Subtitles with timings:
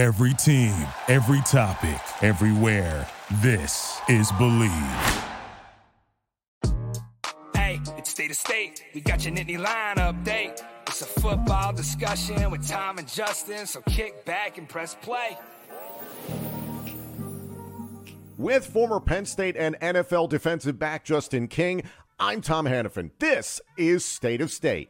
[0.00, 0.72] Every team,
[1.08, 3.06] every topic, everywhere.
[3.42, 5.24] This is Bleav.
[7.54, 8.82] Hey, it's state of state.
[8.94, 10.62] We got your Nittany Lion update.
[10.86, 15.36] It's a football discussion with Tom and Justin, so kick back and press play.
[18.38, 21.82] With former Penn State and NFL defensive back Justin King,
[22.18, 23.10] I'm Tom Hannafin.
[23.18, 24.88] This is State of State.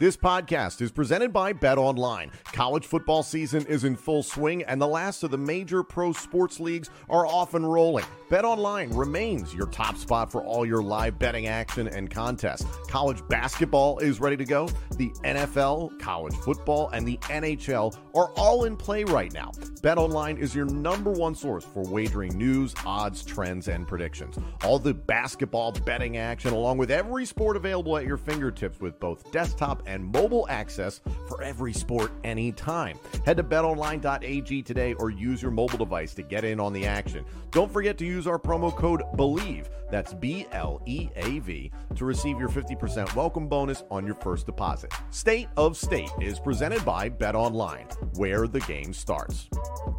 [0.00, 2.30] This podcast is presented by Bet Online.
[2.44, 6.58] College football season is in full swing, and the last of the major pro sports
[6.58, 8.06] leagues are off and rolling.
[8.30, 12.64] Bet Online remains your top spot for all your live betting action and contests.
[12.88, 14.70] College basketball is ready to go.
[14.96, 19.52] The NFL, college football, and the NHL are all in play right now.
[19.82, 24.38] Bet Online is your number one source for wagering news, odds, trends, and predictions.
[24.64, 29.30] All the basketball betting action, along with every sport available at your fingertips with both
[29.30, 32.96] desktop and mobile access for every sport anytime.
[33.26, 37.24] Head to betonline.ag today or use your mobile device to get in on the action.
[37.50, 42.04] Don't forget to use our promo code BLEAV, that's B L E A V, to
[42.04, 44.92] receive your 50% welcome bonus on your first deposit.
[45.10, 49.48] State of State is presented by Bet Online, where the game starts.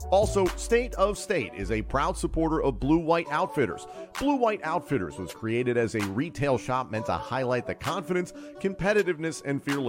[0.09, 3.85] Also, State of State is a proud supporter of Blue White Outfitters.
[4.17, 9.41] Blue White Outfitters was created as a retail shop meant to highlight the confidence, competitiveness,
[9.43, 9.80] and fearlessness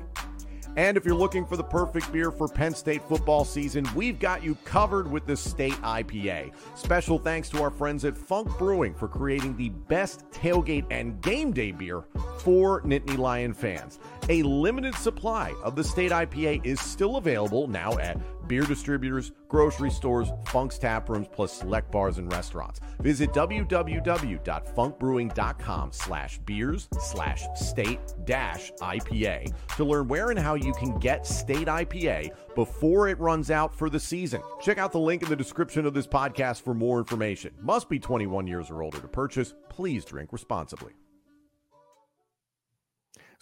[0.77, 4.42] And if you're looking for the perfect beer for Penn State football season, we've got
[4.42, 6.53] you covered with the State IPA.
[6.77, 11.53] Special thanks to our friends at Funk Brewing for creating the best tailgate and game
[11.53, 12.05] day beer
[12.39, 13.98] for Nittany Lion fans.
[14.31, 18.19] A limited supply of the State IPA is still available now at
[18.53, 22.81] beer distributors, grocery stores, Funk's tap rooms, plus select bars and restaurants.
[23.00, 30.99] Visit www.funkbrewing.com slash beers slash state dash IPA to learn where and how you can
[30.99, 34.43] get State IPA before it runs out for the season.
[34.60, 37.55] Check out the link in the description of this podcast for more information.
[37.62, 39.55] Must be 21 years or older to purchase.
[39.71, 40.93] Please drink responsibly.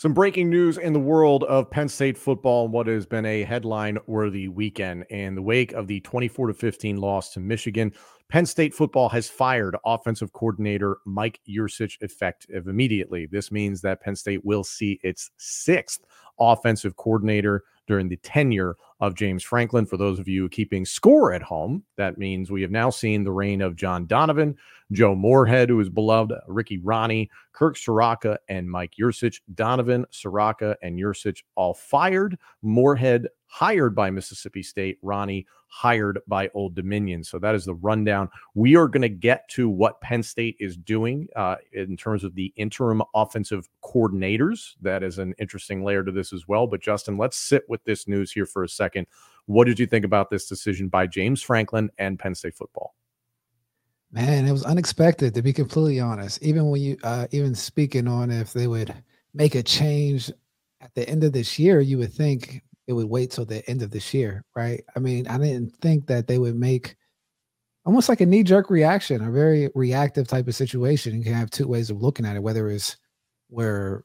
[0.01, 3.43] Some breaking news in the world of Penn State football and what has been a
[3.43, 5.05] headline worthy weekend.
[5.11, 7.93] In the wake of the 24 to 15 loss to Michigan,
[8.31, 13.27] Penn State football has fired offensive coordinator Mike Yurcich effective immediately.
[13.27, 16.01] This means that Penn State will see its sixth
[16.39, 19.85] offensive coordinator during the tenure of James Franklin.
[19.85, 23.33] For those of you keeping score at home, that means we have now seen the
[23.33, 24.57] reign of John Donovan,
[24.93, 29.41] Joe Moorhead, who is beloved, Ricky Rahne, Kirk Ciarrocca, and Mike Yurcich.
[29.57, 32.39] Donovan, Ciarrocca, and Yurcich all fired.
[32.63, 35.03] Moorhead hired by Mississippi State.
[35.03, 37.25] Rahne hired by Old Dominion.
[37.25, 38.29] So that is the rundown.
[38.55, 42.35] We are going to get to what Penn State is doing uh, in terms of
[42.35, 44.75] the interim offensive coordinators.
[44.81, 46.69] That is an interesting layer to this as well.
[46.69, 49.09] But Justin, let's sit with this news here for a second.
[49.47, 52.95] What did you think about this decision by James Franklin and Penn State football?
[54.13, 56.41] Man, it was unexpected to be completely honest.
[56.43, 58.95] Even when you, uh, even speaking on if they would
[59.35, 60.31] make a change
[60.81, 63.83] at the end of this year, you would think it would wait till the end
[63.83, 64.83] of this year, right?
[64.97, 66.97] I mean, I didn't think that they would make
[67.87, 71.17] almost like a knee jerk reaction, a very reactive type of situation.
[71.17, 72.97] You can have two ways of looking at it, whether it's
[73.49, 74.03] we're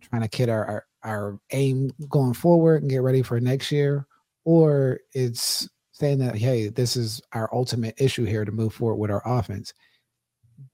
[0.00, 4.06] trying to kid our, our, our aim going forward and get ready for next year,
[4.44, 9.10] or it's saying that, hey, this is our ultimate issue here to move forward with
[9.12, 9.72] our offense.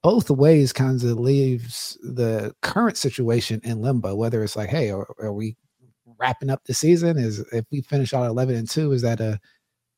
[0.02, 5.06] Both ways kind of leaves the current situation in limbo, whether it's like, hey, are,
[5.20, 5.54] are we
[6.22, 7.18] wrapping up the season?
[7.18, 9.38] Is if we finish out 11 and 2, is that a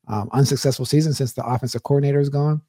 [0.09, 2.63] um, unsuccessful season since the offensive coordinator is gone?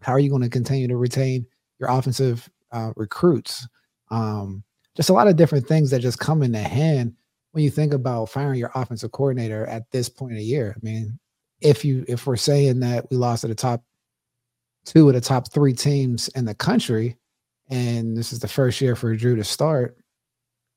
[0.00, 1.46] How are you going to continue to retain
[1.78, 3.68] your offensive uh, recruits?
[4.10, 4.64] Um,
[4.96, 7.14] just a lot of different things that just come into hand
[7.52, 10.74] when you think about firing your offensive coordinator at this point of year.
[10.74, 11.18] I mean,
[11.60, 13.84] if you if we're saying that we lost to the top
[14.86, 17.18] two of the top three teams in the country,
[17.68, 19.98] and this is the first year for Drew to start,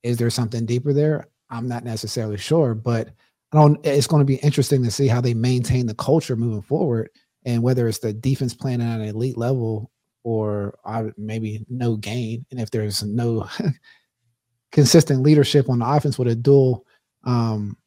[0.03, 1.27] is there something deeper there?
[1.53, 3.09] I'm not necessarily sure, but
[3.51, 3.79] I don't.
[3.85, 7.09] It's going to be interesting to see how they maintain the culture moving forward,
[7.45, 9.91] and whether it's the defense playing at an elite level
[10.23, 13.47] or uh, maybe no gain, and if there's no
[14.71, 16.85] consistent leadership on the offense with a dual
[17.25, 17.77] um,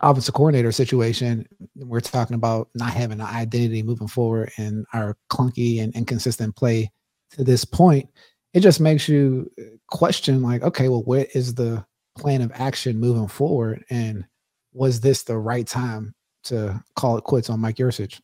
[0.00, 5.82] offensive coordinator situation, we're talking about not having an identity moving forward and our clunky
[5.82, 6.90] and inconsistent play
[7.30, 8.08] to this point.
[8.52, 9.50] It just makes you
[9.88, 11.84] question, like, okay, well, where is the
[12.18, 13.84] plan of action moving forward?
[13.90, 14.26] And
[14.72, 18.20] was this the right time to call it quits on Mike Yurcich?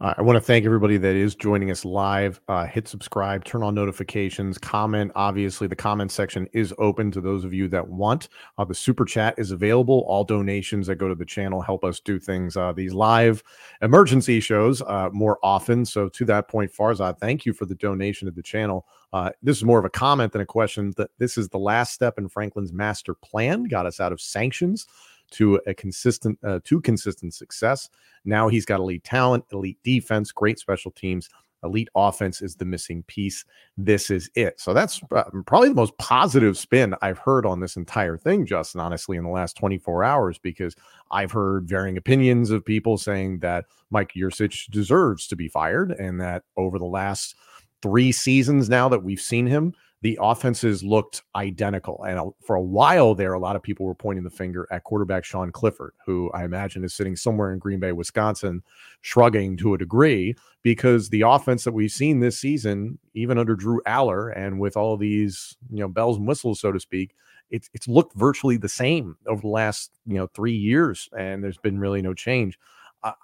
[0.00, 2.40] Uh, I want to thank everybody that is joining us live.
[2.48, 5.12] Uh, hit subscribe, turn on notifications, comment.
[5.14, 8.28] Obviously, the comment section is open to those of you that want.
[8.58, 10.04] Uh, the super chat is available.
[10.08, 13.44] All donations that go to the channel help us do things, uh, these live
[13.80, 15.84] emergency shows uh, more often.
[15.84, 18.86] So, to that point, Farzad, thank you for the donation to the channel.
[19.12, 20.92] Uh, this is more of a comment than a question.
[20.96, 24.86] That this is the last step in Franklin's master plan, got us out of sanctions
[25.32, 27.88] to a consistent uh, to consistent success.
[28.24, 31.28] Now he's got elite talent, elite defense, great special teams.
[31.64, 33.44] Elite offense is the missing piece.
[33.76, 34.60] This is it.
[34.60, 38.80] So that's uh, probably the most positive spin I've heard on this entire thing, Justin,
[38.80, 40.74] honestly, in the last 24 hours, because
[41.12, 46.20] I've heard varying opinions of people saying that Mike Yurcich deserves to be fired and
[46.20, 47.36] that over the last
[47.80, 52.02] three seasons now that we've seen him, the offenses looked identical.
[52.04, 55.24] And for a while there, a lot of people were pointing the finger at quarterback
[55.24, 58.62] Sean Clifford, who I imagine is sitting somewhere in Green Bay, Wisconsin,
[59.00, 63.80] shrugging to a degree because the offense that we've seen this season, even under Drew
[63.86, 67.14] Allar and with all these, you know, bells and whistles, so to speak,
[67.50, 71.08] it's it's looked virtually the same over the last, you know, three years.
[71.16, 72.58] And there's been really no change.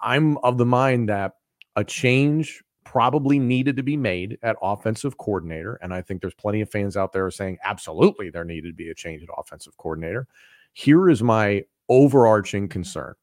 [0.01, 1.33] I'm of the mind that
[1.75, 5.77] a change probably needed to be made at offensive coordinator.
[5.83, 8.89] And I think there's plenty of fans out there saying absolutely there needed to be
[8.89, 10.27] a change at offensive coordinator.
[10.73, 13.13] Here is my overarching concern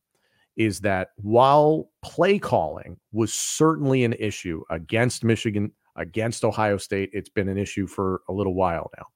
[0.57, 7.29] is that while play calling was certainly an issue against Michigan, against Ohio State, it's
[7.29, 9.07] been an issue for a little while now.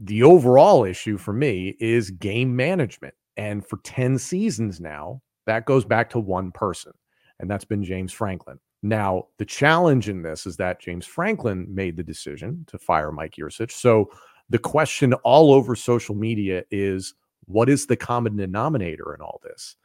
[0.00, 3.14] The overall issue for me is game management.
[3.36, 6.92] And for 10 seasons now, that goes back to one person,
[7.38, 8.58] and that's been James Franklin.
[8.84, 13.36] Now, the challenge in this is that James Franklin made the decision to fire Mike
[13.36, 13.72] Yurcich.
[13.72, 14.10] So
[14.50, 17.14] the question all over social media is
[17.46, 19.76] what is the common denominator in all this?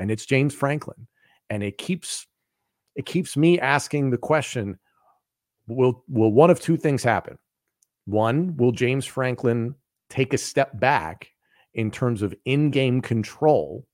[0.00, 1.06] And it's James Franklin.
[1.50, 2.26] And it keeps
[2.96, 4.76] it keeps me asking the question
[5.68, 7.38] will will one of two things happen?
[8.06, 9.76] One, will James Franklin
[10.10, 11.30] take a step back
[11.74, 13.86] in terms of in-game control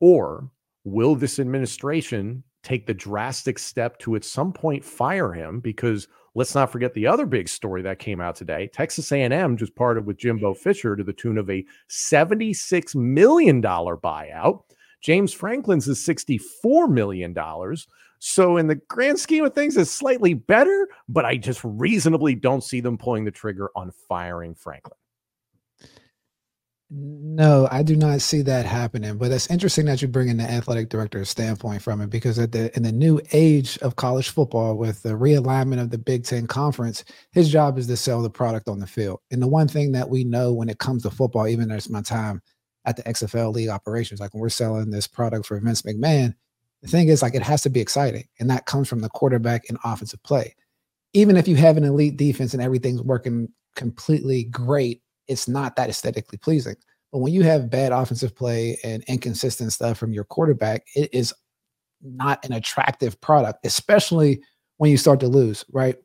[0.00, 0.50] or
[0.82, 6.54] will this administration take the drastic step to at some point fire him because let's
[6.54, 8.68] not forget the other big story that came out today.
[8.72, 14.62] Texas a&m just parted with jimbo fisher to the tune of a $76 million buyout.
[15.00, 17.36] James franklin's is $64 million
[18.26, 22.64] so in the grand scheme of things it's slightly better but i just reasonably don't
[22.64, 24.96] see them pulling the trigger on firing franklin
[26.96, 29.18] no, I do not see that happening.
[29.18, 32.52] But it's interesting that you bring in the athletic director's standpoint from it because at
[32.52, 36.46] the in the new age of college football, with the realignment of the Big Ten
[36.46, 39.20] conference, his job is to sell the product on the field.
[39.32, 42.02] And the one thing that we know when it comes to football, even as my
[42.02, 42.40] time
[42.84, 46.34] at the XFL league operations, like when we're selling this product for Vince McMahon,
[46.82, 49.64] the thing is like it has to be exciting, and that comes from the quarterback
[49.68, 50.54] and offensive play.
[51.14, 55.90] Even if you have an elite defense and everything's working completely great it's not that
[55.90, 56.76] aesthetically pleasing.
[57.12, 61.32] But when you have bad offensive play and inconsistent stuff from your quarterback, it is
[62.02, 64.42] not an attractive product, especially
[64.78, 65.96] when you start to lose, right?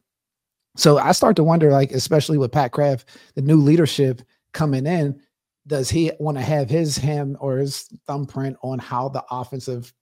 [0.77, 4.21] So I start to wonder, like, especially with Pat Kraft, the new leadership
[4.53, 5.19] coming in,
[5.67, 9.93] does he want to have his hand or his thumbprint on how the offensive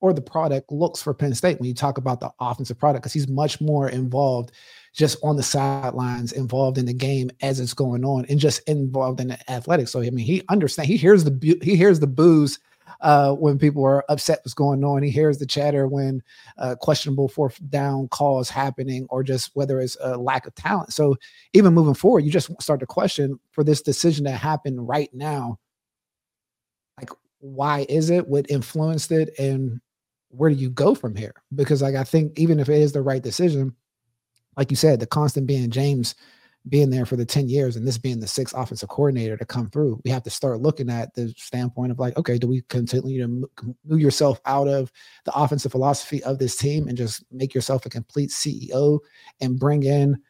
[0.00, 3.02] or the product looks for Penn State when you talk about the offensive product?
[3.02, 4.52] Because he's much more involved
[4.98, 9.20] just on the sidelines, involved in the game as it's going on, and just involved
[9.20, 9.92] in the athletics.
[9.92, 10.88] So I mean, he understands.
[10.88, 12.58] He hears the he hears the boos
[13.00, 15.04] uh, when people are upset what's going on.
[15.04, 16.20] He hears the chatter when
[16.58, 20.92] uh, questionable fourth down calls happening, or just whether it's a lack of talent.
[20.92, 21.16] So
[21.52, 25.60] even moving forward, you just start to question for this decision to happen right now.
[26.98, 28.26] Like, why is it?
[28.26, 29.80] What influenced it, and
[30.30, 31.34] where do you go from here?
[31.54, 33.76] Because like I think even if it is the right decision,
[34.58, 36.16] like you said, the constant being James
[36.68, 39.70] being there for the 10 years and this being the sixth offensive coordinator to come
[39.70, 43.22] through, we have to start looking at the standpoint of like, okay, do we continue
[43.22, 43.48] to
[43.86, 44.92] move yourself out of
[45.24, 48.98] the offensive philosophy of this team and just make yourself a complete CEO
[49.40, 50.20] and bring in,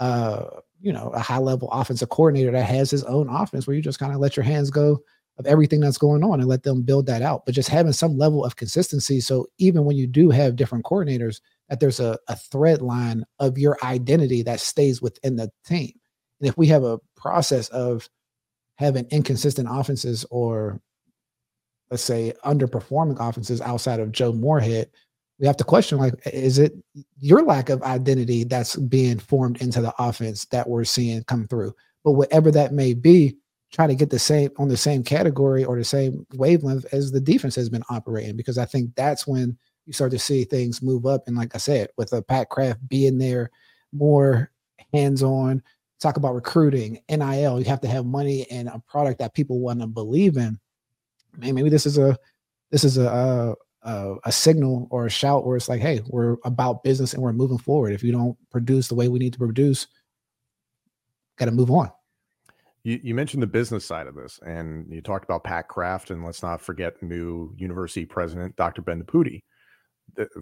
[0.00, 0.46] uh,
[0.80, 4.00] you know, a high level offensive coordinator that has his own offense where you just
[4.00, 4.98] kind of let your hands go
[5.38, 7.46] of everything that's going on and let them build that out.
[7.46, 9.20] But just having some level of consistency.
[9.20, 13.58] So even when you do have different coordinators, that there's a, a thread line of
[13.58, 15.92] your identity that stays within the team.
[16.40, 18.08] And if we have a process of
[18.76, 20.80] having inconsistent offenses or
[21.90, 24.90] let's say underperforming offenses outside of Joe Moorhead,
[25.38, 26.72] we have to question like, is it
[27.18, 31.74] your lack of identity that's being formed into the offense that we're seeing come through?
[32.04, 33.36] But whatever that may be,
[33.72, 37.20] try to get the same on the same category or the same wavelength as the
[37.20, 41.06] defense has been operating because I think that's when you start to see things move
[41.06, 41.26] up.
[41.26, 43.50] And like I said, with a Pat Kraft being there,
[43.92, 44.50] more
[44.92, 45.62] hands on,
[46.00, 49.80] talk about recruiting, NIL, you have to have money and a product that people want
[49.80, 50.58] to believe in.
[51.36, 52.18] Man, maybe this is a
[52.70, 56.82] this is a, a a signal or a shout where it's like, hey, we're about
[56.82, 57.92] business and we're moving forward.
[57.92, 59.86] If you don't produce the way we need to produce,
[61.38, 61.90] got to move on.
[62.82, 66.24] You, you, mentioned the business side of this, and you talked about Pat Kraft, and
[66.24, 68.82] let's not forget new university president Dr.
[68.82, 69.42] Bendapudi.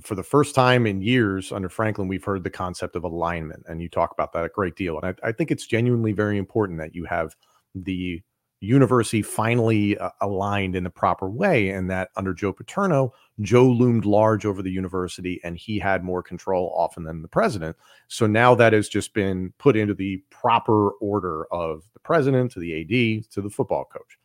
[0.02, 3.80] For the first time in years under Franklin, we've heard the concept of alignment, and
[3.80, 4.98] you talk about that a great deal.
[4.98, 7.34] And I, I think it's genuinely very important that you have
[7.74, 8.22] the
[8.64, 14.04] university finally uh, aligned in the proper way, and that under Joe Paterno, Joe loomed
[14.04, 17.76] large over the university and he had more control often than the president.
[18.08, 22.60] So now that has just been put into the proper order of the president to
[22.60, 24.18] the AD to the football coach.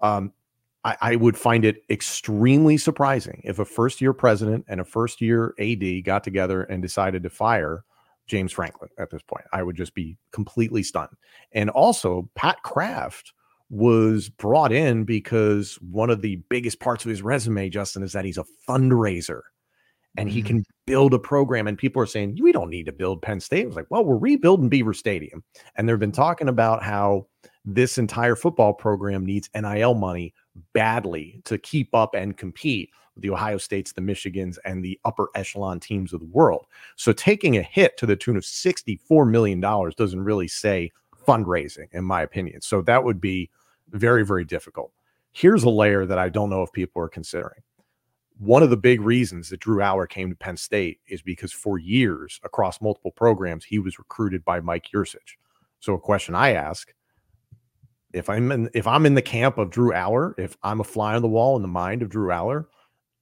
[0.00, 0.32] Um,
[0.84, 5.20] I, I would find it extremely surprising if a first year president and a first
[5.20, 7.84] year AD got together and decided to fire
[8.26, 9.44] James Franklin at this point.
[9.52, 11.16] I would just be completely stunned.
[11.52, 13.32] And also, Pat Kraft
[13.70, 18.24] was brought in because one of the biggest parts of his resume, Justin, is that
[18.24, 19.40] he's a fundraiser
[20.16, 20.46] and he mm-hmm.
[20.46, 21.66] can build a program.
[21.66, 23.64] And people are saying, we don't need to build Penn State.
[23.64, 25.42] I was like, well, we're rebuilding Beaver Stadium.
[25.76, 27.26] And they've been talking about how
[27.64, 30.34] this entire football program needs NIL money
[30.72, 35.28] badly to keep up and compete with the Ohio States, the Michigans, and the upper
[35.34, 36.66] echelon teams of the world.
[36.96, 40.90] So taking a hit to the tune of $64 million doesn't really say
[41.26, 42.60] fundraising, in my opinion.
[42.60, 43.50] So that would be
[43.90, 44.92] very, very difficult.
[45.32, 47.62] Here's a layer that I don't know if people are considering.
[48.38, 51.78] One of the big reasons that Drew Allar came to Penn State is because for
[51.78, 55.36] years across multiple programs, he was recruited by Mike Yurcich.
[55.78, 56.92] So a question I ask,
[58.14, 61.14] if I'm in, if I'm in the camp of Drew Allar, if I'm a fly
[61.14, 62.66] on the wall in the mind of Drew Allar,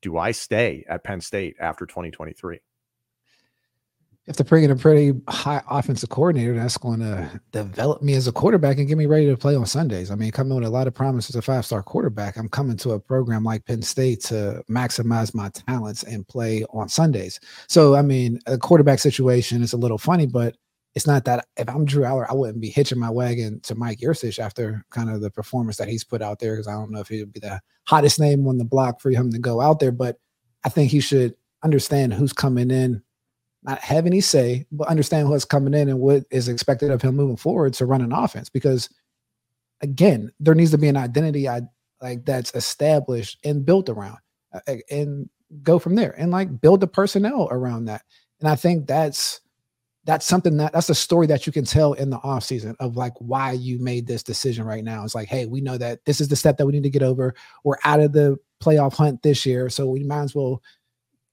[0.02, 2.60] do I stay at Penn State after 2023?
[4.26, 8.28] have to bring in a pretty high offensive coordinator that's going to develop me as
[8.28, 10.12] a quarterback and get me ready to play on Sundays.
[10.12, 12.36] I mean, coming with a lot of promises, a five star quarterback.
[12.36, 16.88] I'm coming to a program like Penn State to maximize my talents and play on
[16.88, 17.40] Sundays.
[17.68, 20.56] So, I mean, a quarterback situation is a little funny, but
[20.94, 24.00] it's not that if I'm Drew Allar, I wouldn't be hitching my wagon to Mike
[24.00, 27.00] Yurcich after kind of the performance that he's put out there because I don't know
[27.00, 29.80] if he would be the hottest name on the block for him to go out
[29.80, 30.18] there, but
[30.64, 33.02] I think he should understand who's coming in
[33.62, 37.14] not have any say, but understand what's coming in and what is expected of him
[37.14, 38.48] moving forward to run an offense.
[38.48, 38.88] Because
[39.80, 41.62] again, there needs to be an identity I,
[42.00, 44.18] like that's established and built around,
[44.52, 45.28] uh, and
[45.62, 48.02] go from there, and like build the personnel around that.
[48.40, 49.40] And I think that's
[50.04, 52.96] that's something that that's a story that you can tell in the off season of
[52.96, 55.04] like why you made this decision right now.
[55.04, 57.02] It's like, hey, we know that this is the step that we need to get
[57.02, 57.34] over.
[57.62, 60.62] We're out of the playoff hunt this year, so we might as well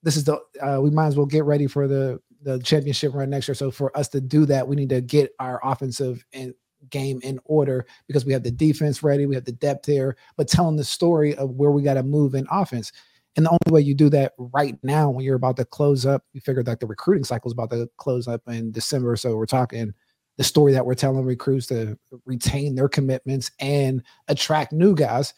[0.04, 3.30] this is the uh, we might as well get ready for the the championship run
[3.30, 3.56] next year.
[3.56, 6.54] So for us to do that, we need to get our offensive and
[6.90, 10.48] game in order because we have the defense ready, we have the depth here, but
[10.48, 12.94] telling the story of where we got to move in offense.
[13.36, 16.24] And the only way you do that right now, when you're about to close up,
[16.34, 19.16] you figured that the recruiting cycle is about to close up in December.
[19.16, 19.94] So we're talking
[20.38, 25.34] the story that we're telling recruits to retain their commitments and attract new guys.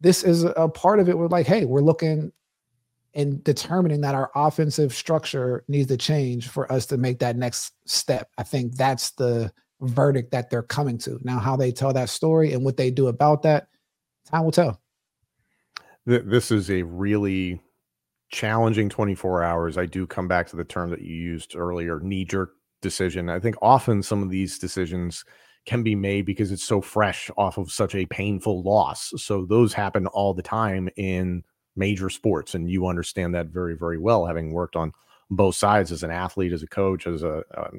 [0.00, 1.16] This is a part of it.
[1.16, 2.32] We're like, hey, we're looking
[3.14, 7.74] and determining that our offensive structure needs to change for us to make that next
[7.84, 8.30] step.
[8.38, 11.20] I think that's the verdict that they're coming to.
[11.22, 13.68] Now, how they tell that story and what they do about that,
[14.26, 14.81] time will tell.
[16.04, 17.60] This is a really
[18.30, 19.78] challenging 24 hours.
[19.78, 23.28] I do come back to the term that you used earlier knee jerk decision.
[23.28, 25.24] I think often some of these decisions
[25.64, 29.12] can be made because it's so fresh off of such a painful loss.
[29.16, 31.44] So those happen all the time in
[31.76, 34.92] major sports, and you understand that very, very well, having worked on
[35.30, 37.70] both sides as an athlete, as a coach, as a, a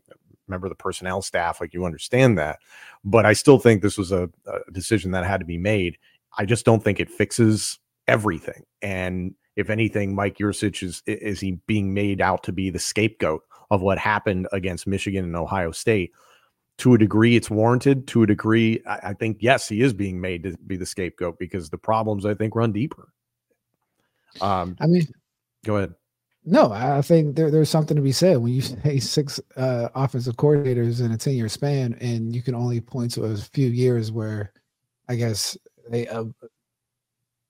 [0.48, 1.60] member of the personnel staff.
[1.60, 2.60] Like you understand that,
[3.04, 5.98] but I still think this was a, a decision that had to be made.
[6.38, 8.64] I just don't think it fixes everything.
[8.82, 13.44] And if anything, Mike Yurcich is is he being made out to be the scapegoat
[13.72, 16.12] of what happened against Michigan and Ohio State?
[16.80, 18.08] To a degree, it's warranted.
[18.08, 21.38] To a degree, I, I think yes, he is being made to be the scapegoat
[21.38, 23.10] because the problems I think run deeper.
[24.42, 25.08] Um, I mean,
[25.66, 25.94] go ahead.
[26.46, 30.36] No, I think there, there's something to be said when you say six uh, offensive
[30.36, 34.12] coordinators in a 10 year span, and you can only point to a few years
[34.12, 34.52] where
[35.08, 35.58] I guess
[35.90, 36.26] they uh,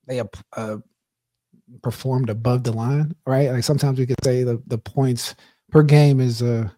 [0.07, 0.21] they
[0.55, 0.77] uh,
[1.81, 3.49] performed above the line, right?
[3.49, 5.35] Like sometimes we could say the, the points
[5.71, 6.69] per game is uh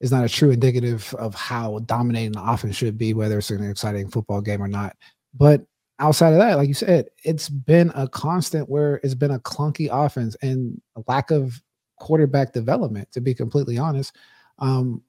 [0.00, 3.70] is not a true indicative of how dominating the offense should be, whether it's an
[3.70, 4.96] exciting football game or not.
[5.32, 5.64] But
[6.00, 9.88] outside of that, like you said, it's been a constant where it's been a clunky
[9.90, 11.62] offense and a lack of
[12.00, 14.16] quarterback development, to be completely honest.
[14.58, 15.02] Um,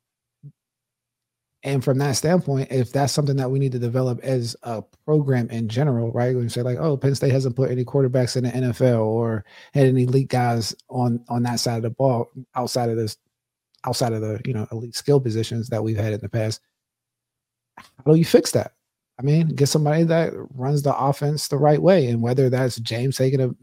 [1.66, 5.50] and from that standpoint, if that's something that we need to develop as a program
[5.50, 6.36] in general, right?
[6.36, 9.46] When you say like, oh, Penn State hasn't put any quarterbacks in the NFL or
[9.74, 13.18] had any elite guys on on that side of the ball outside of this,
[13.86, 16.60] outside of the you know elite skill positions that we've had in the past.
[17.78, 18.74] How do you fix that?
[19.18, 23.16] I mean, get somebody that runs the offense the right way, and whether that's James
[23.16, 23.56] taking a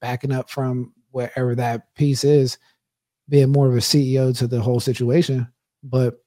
[0.00, 2.58] backing up from wherever that piece is,
[3.28, 5.46] being more of a CEO to the whole situation,
[5.84, 6.20] but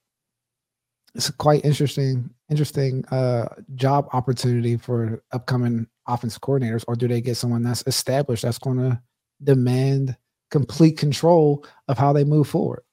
[1.15, 7.21] it's a quite interesting interesting uh job opportunity for upcoming offensive coordinators or do they
[7.21, 8.99] get someone that's established that's going to
[9.43, 10.17] demand
[10.49, 12.83] complete control of how they move forward?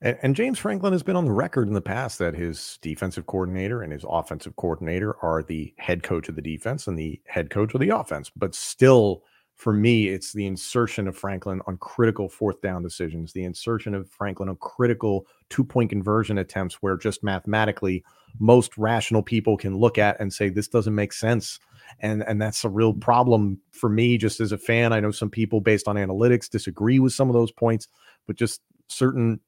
[0.00, 3.26] And, and, James Franklin has been on the record in the past that his defensive
[3.26, 7.50] coordinator and his offensive coordinator are the head coach of the defense and the head
[7.50, 9.24] coach of the offense but still
[9.58, 14.08] for me, it's the insertion of Franklin on critical fourth down decisions, the insertion of
[14.08, 18.04] Franklin on critical two point conversion attempts where just mathematically
[18.38, 21.58] most rational people can look at and say, this doesn't make sense.
[21.98, 24.92] And, and that's a real problem for me just as a fan.
[24.92, 27.88] I know some people based on analytics disagree with some of those points,
[28.28, 29.40] but just certain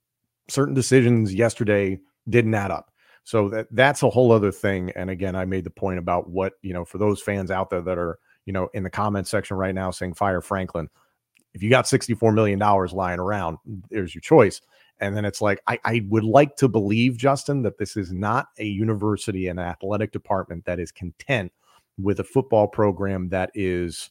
[0.48, 2.90] certain decisions yesterday didn't add up.
[3.22, 4.90] So that that's a whole other thing.
[4.96, 7.82] And again, I made the point about what, you know, for those fans out there
[7.82, 10.88] that are you know, in the comment section right now saying fire Franklin.
[11.52, 13.58] If you got $64 million lying around,
[13.90, 14.60] there's your choice.
[15.00, 18.48] And then it's like, I, I would like to believe, Justin, that this is not
[18.58, 21.52] a university and athletic department that is content
[21.98, 24.10] with a football program that is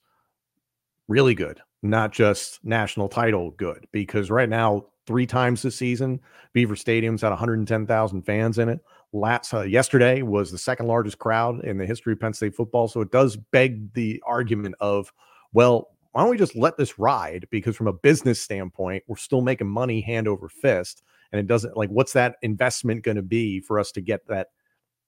[1.07, 3.88] really good, not just national title good.
[3.91, 6.19] Because right now, three times this season,
[6.53, 8.79] Beaver Stadium's had 110,000 fans in it
[9.13, 12.87] last uh, yesterday was the second largest crowd in the history of Penn State football.
[12.87, 15.11] So it does beg the argument of,
[15.53, 17.47] well, why don't we just let this ride?
[17.51, 21.03] Because from a business standpoint, we're still making money hand over fist.
[21.31, 24.47] And it doesn't like what's that investment going to be for us to get that,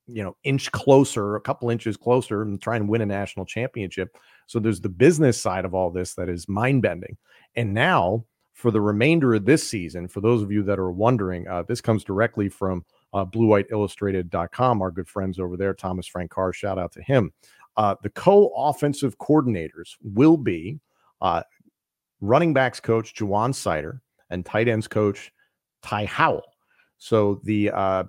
[0.06, 4.15] you know, inch closer, a couple inches closer and try and win a national championship.
[4.45, 7.17] So there's the business side of all this that is mind bending.
[7.56, 11.47] And now for the remainder of this season, for those of you that are wondering,
[11.47, 16.54] uh, this comes directly from uh, bluewhiteillustrated.com, our good friends over there, Thomas Frank Carr,
[16.54, 17.32] shout out to him.
[17.78, 20.80] Uh, the co offensive coordinators will be
[21.21, 21.43] uh,
[22.19, 25.32] running backs coach Ja'Juan Seider and tight ends coach
[25.82, 26.43] Ty Howle.
[26.97, 28.04] So the uh,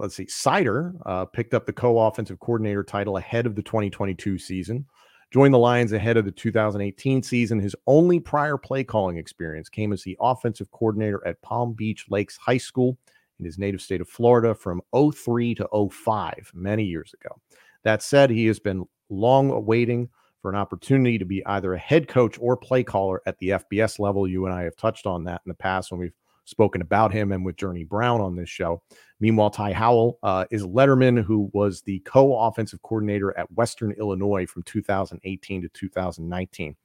[0.00, 4.86] let's see, Seider uh, picked up the co-offensive coordinator title ahead of the 2022 season.
[5.30, 7.60] Joined the Lions ahead of the 2018 season.
[7.60, 12.36] His only prior play calling experience came as the offensive coordinator at Palm Beach Lakes
[12.36, 12.98] High School
[13.40, 17.40] in his native state of Florida from 03 to 05, many years ago.
[17.82, 20.08] That said, he has been long awaiting
[20.40, 23.98] for an opportunity to be either a head coach or play caller at the FBS
[23.98, 24.28] level.
[24.28, 27.32] You and I have touched on that in the past when we've spoken about him
[27.32, 28.82] and with Journey Brown on this show.
[29.20, 34.46] Meanwhile, Ty Howle uh, is Letterman, who was the co offensive coordinator at Western Illinois
[34.46, 36.76] from 2018 to 2019.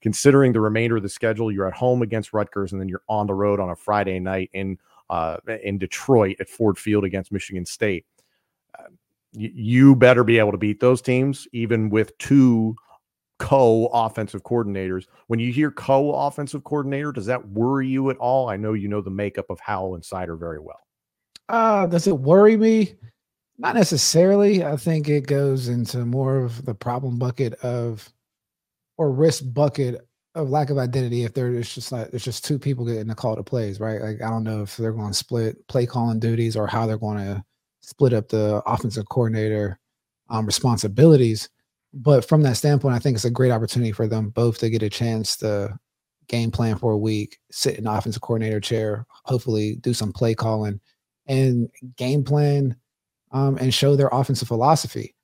[0.00, 3.26] Considering the remainder of the schedule, you're at home against Rutgers and then you're on
[3.26, 4.76] the road on a Friday night in
[5.10, 8.06] uh, in Detroit at Ford Field against Michigan State.
[8.78, 8.88] Uh,
[9.32, 12.76] you better be able to beat those teams, even with two
[13.38, 15.06] co offensive coordinators.
[15.26, 18.48] When you hear co offensive coordinator, does that worry you at all?
[18.48, 20.80] I know you know the makeup of Howle and Seider very well.
[21.48, 22.94] Uh, does it worry me?
[23.58, 24.64] Not necessarily.
[24.64, 28.12] I think it goes into more of the problem bucket of
[28.96, 32.86] or risk bucket of lack of identity if there's just like it's just two people
[32.86, 34.00] getting the call to plays, right?
[34.00, 36.98] Like I don't know if they're going to split play calling duties or how they're
[36.98, 37.44] going to
[37.80, 39.78] split up the offensive coordinator
[40.30, 41.48] um, responsibilities.
[41.92, 44.82] But from that standpoint, I think it's a great opportunity for them both to get
[44.82, 45.78] a chance to
[46.28, 50.34] game plan for a week, sit in the offensive coordinator chair, hopefully do some play
[50.34, 50.80] calling
[51.26, 52.74] and game plan
[53.32, 55.14] um, and show their offensive philosophy.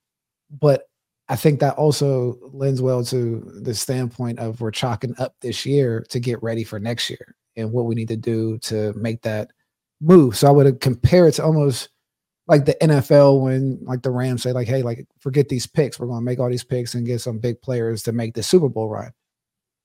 [0.51, 0.88] But
[1.29, 6.03] I think that also lends well to the standpoint of we're chalking up this year
[6.09, 9.51] to get ready for next year and what we need to do to make that
[10.01, 10.35] move.
[10.35, 11.89] So I would compare it to almost
[12.47, 15.99] like the NFL when like the Rams say like, hey, like forget these picks.
[15.99, 18.41] We're going to make all these picks and get some big players to make the
[18.41, 19.11] Super Bowl run.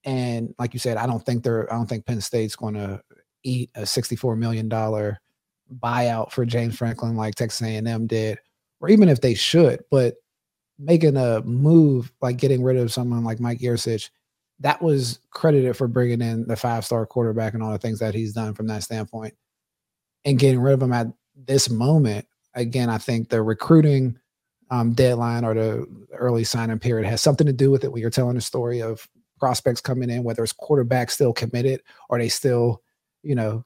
[0.05, 3.03] And like you said, I don't think they're I don't think Penn State's going to
[3.43, 8.39] eat a $64 million buyout for James Franklin like Texas A&M did,
[8.81, 10.15] or even if they should, but
[10.79, 14.11] making a move like getting rid of someone like Mike Yurcich,
[14.61, 18.15] that was credited for bringing in the five star quarterback and all the things that
[18.15, 19.35] he's done from that standpoint.
[20.25, 24.19] and getting rid of him at this moment, again, I think the recruiting
[24.71, 28.11] um, deadline or the early signing period has something to do with it when you're
[28.11, 29.07] telling a story of
[29.39, 32.83] prospects coming in, whether it's quarterback still committed or they still,
[33.23, 33.65] you know,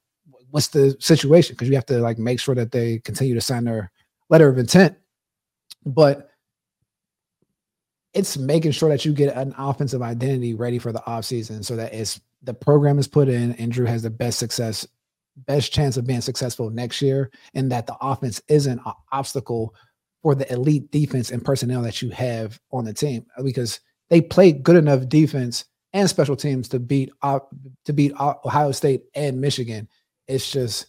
[0.51, 1.55] what's the situation?
[1.55, 3.93] Because you have to like make sure that they continue to sign their
[4.31, 4.97] letter of intent.
[5.87, 6.28] But
[8.19, 11.95] it's making sure that you get an offensive identity ready for the offseason so that
[11.95, 14.85] it's the program is put in and Drew has the best success,
[15.47, 19.73] best chance of being successful next year, and that the offense isn't an obstacle
[20.21, 23.79] for the elite defense and personnel that you have on the team because
[24.09, 29.41] they played good enough defense and special teams to beat to beat Ohio State and
[29.41, 29.89] Michigan.
[30.27, 30.87] It's just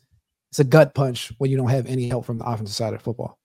[0.49, 3.03] it's a gut punch when you don't have any help from the offensive side of
[3.03, 3.37] football.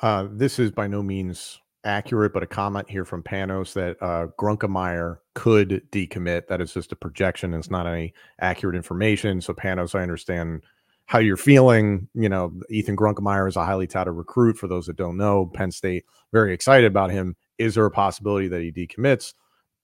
[0.00, 4.28] Uh, this is by no means accurate, but a comment here from Panos that uh,
[4.38, 6.46] Grunkemeyer could decommit.
[6.46, 7.54] That is just a projection.
[7.54, 9.40] It's not any accurate information.
[9.40, 10.62] So Panos, I understand
[11.06, 12.08] how you're feeling.
[12.14, 14.56] You know, Ethan Grunkemeyer is a highly touted recruit.
[14.56, 17.36] For those that don't know, Penn State very excited about him.
[17.58, 19.34] Is there a possibility that he decommits?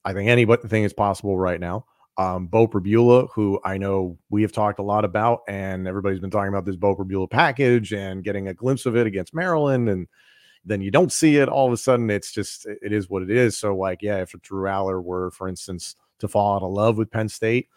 [0.05, 1.85] I think anything is possible right now.
[2.17, 6.31] Um, Beau Pribula, who I know we have talked a lot about, and everybody's been
[6.31, 10.09] talking about this Beau Pribula package and getting a glimpse of it against Maryland, and
[10.69, 11.49] then you don't see it.
[11.49, 13.57] All of a sudden, it's just it is what it is.
[13.57, 17.11] So, like, yeah, if Drew Allar were, for instance, to fall out of love with
[17.11, 17.69] Penn State,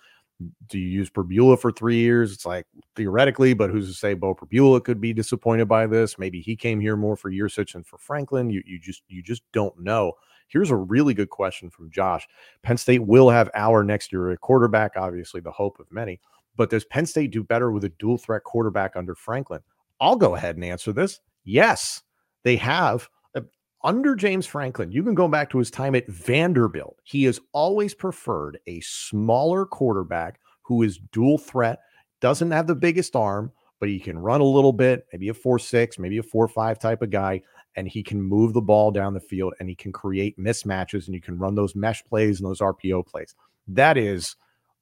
[0.67, 2.33] do you use Pribula for three years?
[2.33, 6.17] It's like theoretically, but who's to say Beau Pribula could be disappointed by this?
[6.17, 8.49] Maybe he came here more for Yurcich and for Franklin.
[8.49, 10.13] You you just you just don't know.
[10.47, 12.27] Here's a really good question from Josh.
[12.61, 16.19] Penn State will have our next year a quarterback, obviously the hope of many.
[16.57, 19.61] But does Penn State do better with a dual threat quarterback under Franklin?
[20.01, 21.21] I'll go ahead and answer this.
[21.45, 22.01] Yes,
[22.43, 23.41] they have uh,
[23.83, 26.99] under James Franklin, you can go back to his time at Vanderbilt.
[27.03, 31.79] He has always preferred a smaller quarterback who is dual threat,
[32.19, 35.59] doesn't have the biggest arm, but he can run a little bit, maybe a 4
[35.59, 37.41] 6, maybe a 4 5 type of guy,
[37.75, 41.15] and he can move the ball down the field and he can create mismatches and
[41.15, 43.35] you can run those mesh plays and those RPO plays.
[43.67, 44.35] That is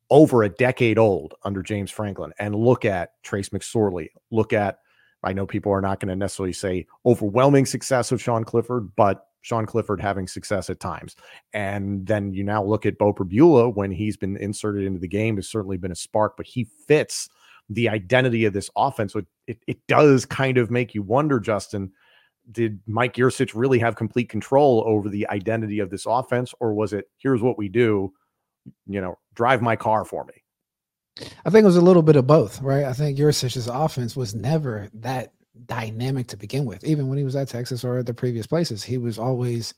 [0.10, 2.34] over a decade old under James Franklin.
[2.39, 4.80] And look at Trace McSorley, look at
[5.23, 9.25] I know people are not going to necessarily say overwhelming success of Sean Clifford, but
[9.41, 11.15] Sean Clifford having success at times.
[11.53, 15.36] And then you now look at Beau Pribula when he's been inserted into the game
[15.38, 17.29] has certainly been a spark, but he fits
[17.69, 19.13] the identity of this offense.
[19.13, 21.91] So it, it does kind of make you wonder, Justin,
[22.51, 26.53] did Mike Yurcich really have complete control over the identity of this offense?
[26.60, 28.12] Or was it, here's what we do,
[28.88, 30.34] you know, drive my car for me?
[31.45, 32.86] I think it was a little bit of both, right?
[32.86, 35.34] I think Yurcich's offense was never that
[35.65, 36.84] dynamic to begin with.
[36.84, 39.73] Even when he was at Texas or at the previous places, he was always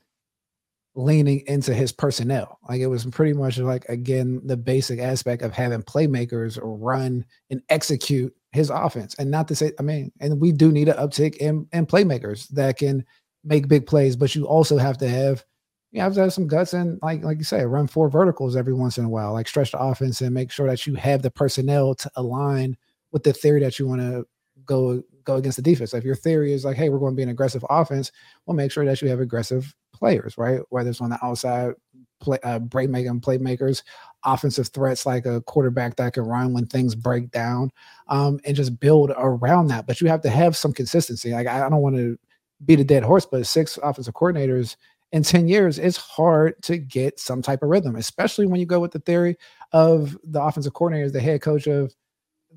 [0.96, 2.60] leaning into his personnel.
[2.68, 7.62] Like it was pretty much like again the basic aspect of having playmakers run and
[7.70, 9.16] execute his offense.
[9.16, 12.50] And not to say, I mean, and we do need an uptick in, in playmakers
[12.50, 13.06] that can
[13.44, 15.46] make big plays, but you also have to have
[15.92, 18.74] you have to have some guts and like like you say, run four verticals every
[18.74, 21.32] once in a while, like stretch the offense and make sure that you have the
[21.32, 22.78] personnel to align
[23.12, 24.26] with the theory that you want to
[24.66, 25.94] go go against the defense.
[25.94, 28.12] if your theory is like, hey, we're going to be an aggressive offense,
[28.46, 30.62] well, make sure that you have aggressive players, right?
[30.70, 31.74] Whether it's on the outside,
[32.20, 33.84] play uh, break making playmakers,
[34.24, 37.70] offensive threats like a quarterback that can run when things break down,
[38.08, 39.88] um, and just build around that.
[39.88, 41.32] But you have to have some consistency.
[41.32, 42.18] Like I, I don't want to
[42.66, 44.76] beat a dead horse, but six offensive coordinators
[45.12, 48.80] in 10 years, it's hard to get some type of rhythm, especially when you go
[48.80, 49.38] with the theory
[49.74, 51.94] of the offensive coordinator as the head coach of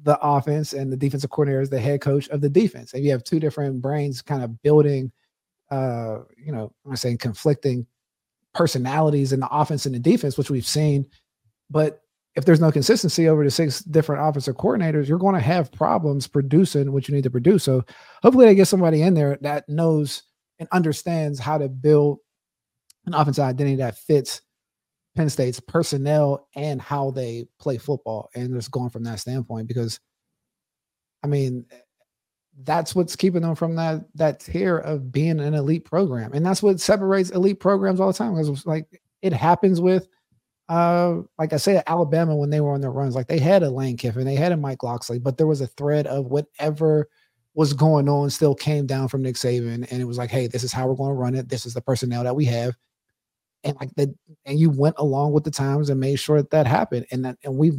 [0.02, 2.94] the offense and the defensive coordinator as the head coach of the defense.
[2.94, 5.10] And you have two different brains kind of building,
[5.70, 7.86] uh, you know, I'm saying conflicting
[8.54, 11.06] personalities in the offense and the defense, which we've seen.
[11.70, 12.02] But
[12.36, 16.26] if there's no consistency over the six different offensive coordinators, you're going to have problems
[16.26, 17.64] producing what you need to produce.
[17.64, 17.84] So
[18.22, 20.22] hopefully they get somebody in there that knows
[20.58, 22.18] and understands how to build
[23.06, 24.42] an offensive identity that fits
[25.14, 28.30] Penn State's personnel and how they play football.
[28.34, 30.00] And just going from that standpoint, because
[31.22, 31.66] I mean,
[32.62, 36.32] that's what's keeping them from that that tier of being an elite program.
[36.32, 38.34] And that's what separates elite programs all the time.
[38.34, 38.86] Because like
[39.22, 40.08] it happens with
[40.68, 43.70] uh like I said, Alabama when they were on their runs, like they had a
[43.70, 47.08] Lane Kiffin, they had a Mike Locksley, but there was a thread of whatever
[47.54, 49.86] was going on still came down from Nick Saban.
[49.90, 51.48] And it was like, hey, this is how we're going to run it.
[51.48, 52.74] This is the personnel that we have
[53.64, 56.66] and like that and you went along with the times and made sure that that
[56.66, 57.72] happened and that and we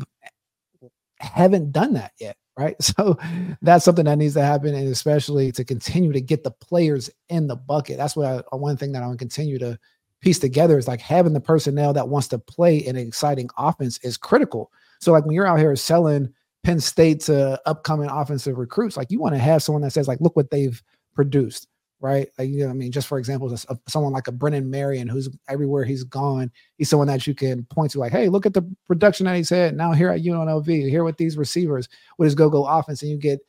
[1.20, 2.82] haven't done that yet right?
[2.82, 3.18] So
[3.62, 7.48] that's something that needs to happen and especially to continue to get the players in
[7.48, 7.98] the bucket.
[7.98, 9.78] That's what I, uh, one thing that i'm going to continue to
[10.22, 14.16] piece together is like having the personnel that wants to play an exciting offense is
[14.16, 14.72] critical.
[15.02, 19.20] So like when you're out here selling Penn state to upcoming offensive recruits, like you
[19.20, 20.82] want to have someone that says, like, look what they've
[21.14, 21.68] produced,
[22.06, 22.30] right?
[22.38, 25.08] Like, you know, I mean, just for example, just, uh, someone like a Brennan Marion,
[25.08, 28.54] who's everywhere he's gone, he's someone that you can point to, like, hey, look at
[28.54, 31.90] the production that he's had now here at UNLV, here with these receivers
[32.20, 33.40] with his go-go offense, and you get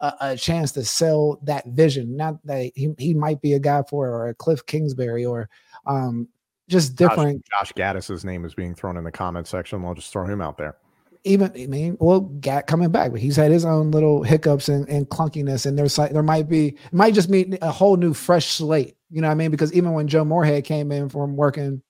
[0.00, 2.16] a, a, chance to sell that vision.
[2.16, 5.50] Not that he, he might be a guy for or a Cliff Kingsbury or
[5.86, 6.28] um,
[6.68, 7.44] just different.
[7.50, 9.84] Josh, Josh Gattis's name is being thrown in the comment section.
[9.84, 10.76] I'll just throw him out there.
[11.24, 14.86] Even I mean, well, Gat coming back, but he's had his own little hiccups and,
[14.88, 18.12] and clunkiness, and there's like there might be it might just mean a whole new
[18.12, 18.96] fresh slate.
[19.10, 19.50] You know what I mean?
[19.50, 21.82] Because even when Joe Moorhead came in from working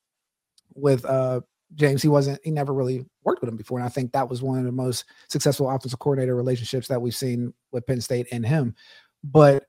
[0.75, 1.41] with uh
[1.75, 4.41] James, he wasn't he never really worked with him before, and I think that was
[4.41, 8.47] one of the most successful offensive coordinator relationships that we've seen with Penn State and
[8.47, 8.77] him.
[9.25, 9.65] But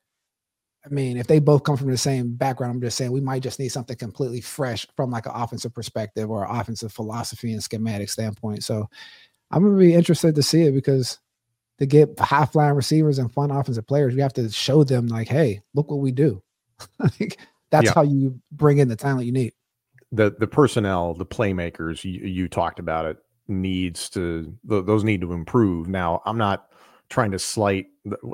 [0.85, 3.41] I mean, if they both come from the same background, I'm just saying we might
[3.41, 8.09] just need something completely fresh from like an offensive perspective or offensive philosophy and schematic
[8.09, 8.63] standpoint.
[8.63, 8.87] So
[9.51, 11.19] I'm gonna be interested to see it because
[11.79, 15.27] to get high flying receivers and fun offensive players, you have to show them like,
[15.27, 16.41] hey, look what we do.
[16.99, 17.93] that's yeah.
[17.93, 19.53] how you bring in the talent you need.
[20.11, 25.33] The the personnel, the playmakers, you, you talked about it, needs to those need to
[25.33, 25.87] improve.
[25.87, 26.69] Now, I'm not
[27.09, 27.87] trying to slight.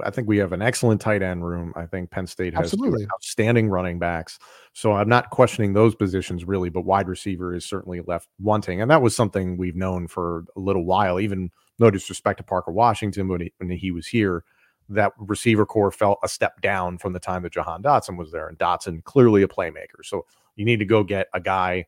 [0.03, 1.73] I think we have an excellent tight end room.
[1.75, 2.73] I think Penn State has
[3.13, 4.39] outstanding running backs.
[4.73, 8.81] So I'm not questioning those positions really, but wide receiver is certainly left wanting.
[8.81, 12.71] And that was something we've known for a little while, even no disrespect to Parker
[12.71, 14.43] Washington when he, when he was here.
[14.89, 18.47] That receiver core felt a step down from the time that Jahan Dotson was there.
[18.47, 20.03] And Dotson clearly a playmaker.
[20.03, 21.85] So you need to go get a guy,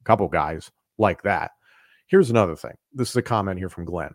[0.00, 1.52] a couple guys like that.
[2.06, 2.74] Here's another thing.
[2.92, 4.14] This is a comment here from Glenn.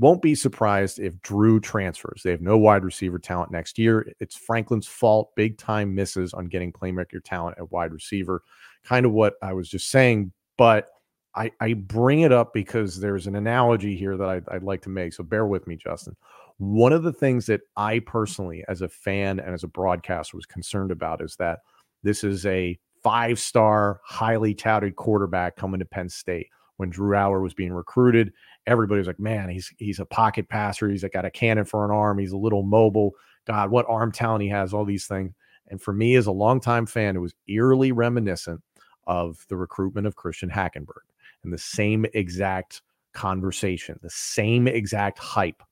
[0.00, 2.22] Won't be surprised if Drew transfers.
[2.24, 4.10] They have no wide receiver talent next year.
[4.18, 5.36] It's Franklin's fault.
[5.36, 8.42] Big time misses on getting playmaker talent at wide receiver.
[8.82, 10.88] Kind of what I was just saying, but
[11.36, 14.88] I, I bring it up because there's an analogy here that I'd, I'd like to
[14.88, 15.12] make.
[15.12, 16.16] So bear with me, Justin.
[16.56, 20.46] One of the things that I personally, as a fan and as a broadcaster, was
[20.46, 21.58] concerned about is that
[22.02, 27.42] this is a five star, highly touted quarterback coming to Penn State when Drew Allar
[27.42, 28.32] was being recruited.
[28.66, 30.88] Everybody was like, man, he's he's a pocket passer.
[30.88, 32.18] He's got a cannon for an arm.
[32.18, 33.14] He's a little mobile.
[33.46, 35.32] God, what arm talent he has, all these things.
[35.68, 38.60] And for me, as a longtime fan, it was eerily reminiscent
[39.06, 41.06] of the recruitment of Christian Hackenberg
[41.42, 45.62] and the same exact conversation, the same exact hype.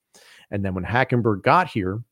[0.51, 2.03] And then when Hackenberg got here,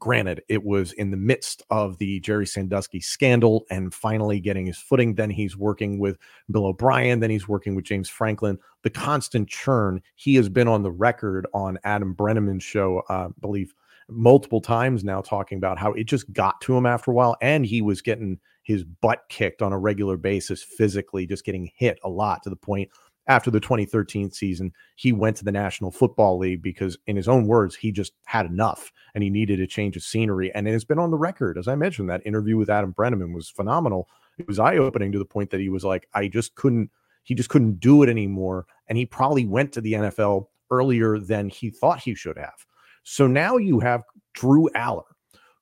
[0.00, 4.78] Granted, it was in the midst of the Jerry Sandusky scandal and finally getting his
[4.78, 5.14] footing.
[5.14, 6.16] Then he's working with
[6.50, 7.20] Bill O'Brien.
[7.20, 8.58] Then he's working with James Franklin.
[8.82, 10.00] The constant churn.
[10.16, 13.74] He has been on the record on Adam Breneman's show, uh, I believe,
[14.08, 17.36] multiple times now, talking about how it just got to him after a while.
[17.42, 21.98] And he was getting his butt kicked on a regular basis physically, just getting hit
[22.04, 22.88] a lot to the point
[23.26, 27.46] after the 2013 season, he went to the National Football League because, in his own
[27.46, 30.52] words, he just had enough and he needed a change of scenery.
[30.54, 33.34] And it has been on the record, as I mentioned, that interview with Adam Breneman
[33.34, 34.08] was phenomenal.
[34.38, 36.90] It was eye opening to the point that he was like, I just couldn't,
[37.22, 38.66] he just couldn't do it anymore.
[38.88, 42.66] And he probably went to the NFL earlier than he thought he should have.
[43.02, 44.02] So now you have
[44.34, 45.04] Drew Allar,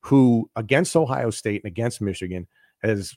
[0.03, 2.47] who against Ohio State and against Michigan
[2.83, 3.14] has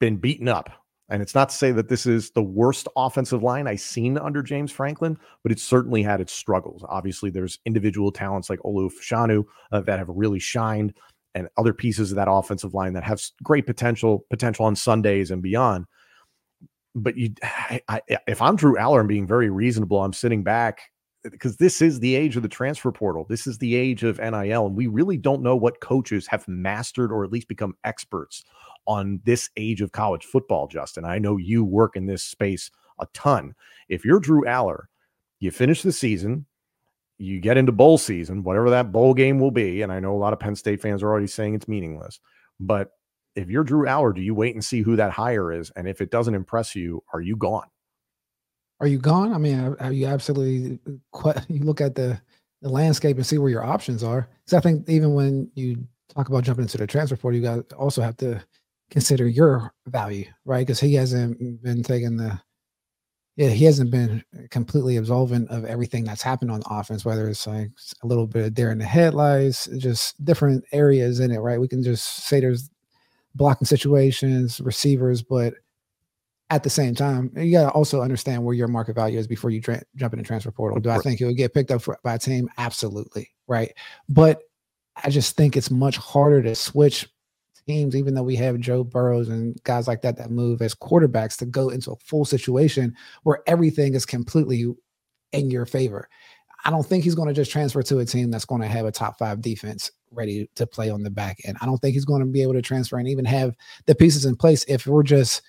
[0.00, 0.70] been beaten up
[1.08, 4.42] and it's not to say that this is the worst offensive line I've seen under
[4.42, 6.84] James Franklin, but it's certainly had its struggles.
[6.88, 10.94] Obviously, there's individual talents like Olu Fashanu uh, that have really shined,
[11.34, 15.42] and other pieces of that offensive line that have great potential potential on Sundays and
[15.42, 15.84] beyond.
[16.94, 20.80] But you, I, I, if I'm Drew Allar and being very reasonable, I'm sitting back
[21.22, 23.26] because this is the age of the transfer portal.
[23.28, 27.12] This is the age of NIL, and we really don't know what coaches have mastered
[27.12, 28.44] or at least become experts
[28.86, 31.04] on this age of college football, Justin.
[31.04, 33.54] I know you work in this space a ton.
[33.88, 34.84] If you're Drew Allar,
[35.40, 36.46] you finish the season,
[37.18, 39.82] you get into bowl season, whatever that bowl game will be.
[39.82, 42.20] And I know a lot of Penn State fans are already saying it's meaningless.
[42.60, 42.90] But
[43.34, 45.70] if you're Drew Allar, do you wait and see who that hire is?
[45.76, 47.68] And if it doesn't impress you, are you gone?
[48.80, 49.32] Are you gone?
[49.32, 50.78] I mean, are you absolutely
[51.24, 52.20] uh, you look at the
[52.62, 54.28] the landscape and see where your options are?
[54.44, 57.72] Because I think even when you talk about jumping into the transfer portal, you got
[57.72, 58.42] also have to
[58.90, 60.66] consider your value, right?
[60.66, 62.40] Because he hasn't been taking the
[63.36, 67.70] yeah, he hasn't been completely absolvent of everything that's happened on offense, whether it's like
[68.02, 71.60] a little bit of there in the headlights, just different areas in it, right?
[71.60, 72.70] We can just say there's
[73.34, 75.52] blocking situations, receivers, but
[76.48, 79.50] at the same time, you got to also understand where your market value is before
[79.50, 80.80] you tra- jump in the transfer portal.
[80.80, 82.48] Do I think it would get picked up for, by a team?
[82.56, 83.72] Absolutely, right?
[84.08, 84.40] But
[85.04, 87.06] I just think it's much harder to switch
[87.66, 91.36] teams, even though we have Joe Burrows and guys like that that move as quarterbacks
[91.38, 94.66] to go into a full situation where everything is completely
[95.32, 96.08] in your favor.
[96.64, 98.86] I don't think he's going to just transfer to a team that's going to have
[98.86, 101.56] a top five defense ready to play on the back end.
[101.60, 103.54] I don't think he's going to be able to transfer and even have
[103.86, 105.42] the pieces in place if we're just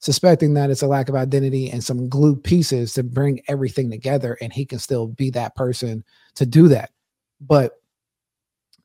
[0.00, 4.36] suspecting that it's a lack of identity and some glue pieces to bring everything together
[4.40, 6.04] and he can still be that person
[6.34, 6.90] to do that.
[7.40, 7.72] But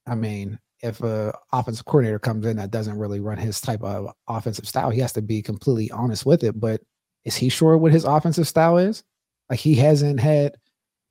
[0.08, 4.14] I mean, if a offensive coordinator comes in that doesn't really run his type of
[4.28, 6.60] offensive style, he has to be completely honest with it.
[6.60, 6.82] But
[7.26, 9.04] is he sure what his offensive style is?
[9.50, 10.56] Like he hasn't had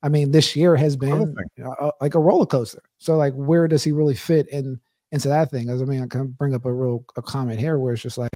[0.02, 2.82] I mean, this year has been uh, like a roller coaster.
[2.98, 4.80] So, like, where does he really fit in
[5.12, 5.70] into that thing?
[5.70, 8.18] As I mean, I can bring up a real a comment here where it's just
[8.18, 8.30] like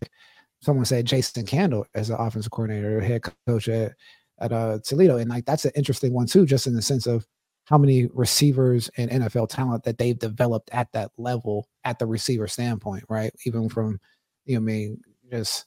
[0.61, 3.95] someone said Jason Candle as an offensive coordinator, head coach at
[4.39, 7.27] at uh, Toledo, and like that's an interesting one too, just in the sense of
[7.67, 12.49] how many receivers and NFL talent that they've developed at that level at the receiver
[12.49, 13.33] standpoint, right?
[13.45, 14.01] Even from
[14.45, 15.01] you know, I mean,
[15.31, 15.67] just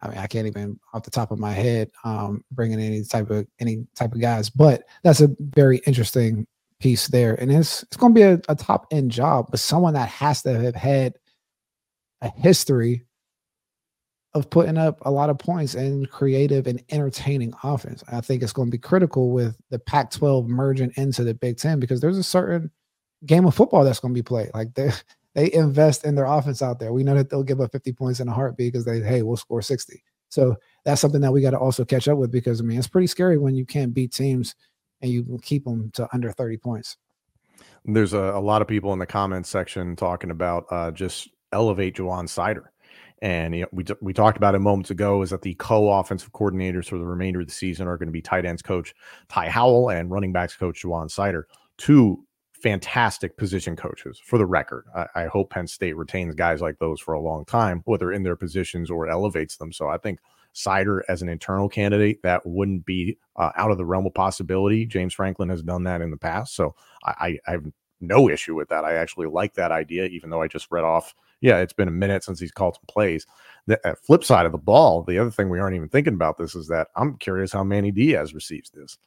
[0.00, 3.30] I mean, I can't even off the top of my head um, bringing any type
[3.30, 6.46] of any type of guys, but that's a very interesting
[6.80, 9.94] piece there, and it's it's going to be a, a top end job, but someone
[9.94, 11.14] that has to have had
[12.20, 13.04] a history
[14.34, 18.04] of putting up a lot of points and creative and entertaining offense.
[18.12, 21.80] I think it's going to be critical with the Pac-12 merging into the Big Ten
[21.80, 22.70] because there's a certain
[23.26, 24.50] game of football that's going to be played.
[24.54, 24.92] Like they
[25.34, 26.92] they invest in their offense out there.
[26.92, 29.36] We know that they'll give up 50 points in a heartbeat because they, hey, we'll
[29.36, 30.02] score 60.
[30.30, 32.88] So that's something that we got to also catch up with because I mean, it's
[32.88, 34.54] pretty scary when you can't beat teams
[35.00, 36.96] and you will keep them to under 30 points.
[37.84, 41.96] There's a, a lot of people in the comments section talking about uh, just elevate
[41.96, 42.64] Ja'Juan Seider.
[43.22, 46.86] And you know, we, we talked about it moments ago is that the co-offensive coordinators
[46.86, 48.94] for the remainder of the season are going to be tight ends coach
[49.28, 51.44] Ty Howle and running backs coach Ja'Juan Seider,
[51.76, 54.84] two fantastic position coaches for the record.
[54.94, 58.24] I, I, hope Penn State retains guys like those for a long time, whether in
[58.24, 59.72] their positions or elevates them.
[59.72, 60.18] So I think
[60.54, 64.86] Seider as an internal candidate, that wouldn't be uh, out of the realm of possibility.
[64.86, 66.54] James Franklin has done that in the past.
[66.54, 67.64] So I, I, I have
[68.00, 68.84] no issue with that.
[68.84, 71.92] I actually like that idea, even though I just read off, yeah, it's been a
[71.92, 73.26] minute since he's called some plays.
[73.66, 76.36] The uh, flip side of the ball, the other thing we aren't even thinking about
[76.38, 78.98] this is that I'm curious how Manny Diaz receives this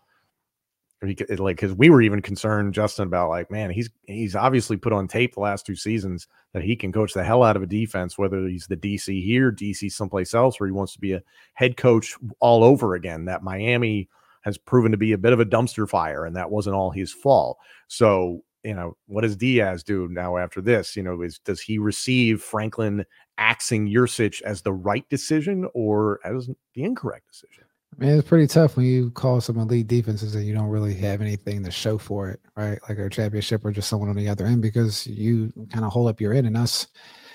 [1.08, 4.93] he like because we were even concerned Justin about like man he's he's obviously put
[4.93, 7.67] on tape the last two seasons that he can coach the hell out of a
[7.67, 11.23] defense whether he's the DC here DC someplace else where he wants to be a
[11.54, 14.10] head coach all over again that Miami
[14.41, 17.12] has proven to be a bit of a dumpster fire and that wasn't all his
[17.12, 21.62] fault so you know what does Diaz do now after this you know is does
[21.62, 23.06] he receive Franklin
[23.38, 28.47] axing Yurcich as the right decision or as the incorrect decision I mean, it's pretty
[28.47, 31.97] tough when you call some elite defenses and you don't really have anything to show
[31.97, 32.80] for it, right?
[32.88, 36.08] Like a championship or just someone on the other end because you kind of hold
[36.08, 36.47] up your end.
[36.47, 36.88] And that's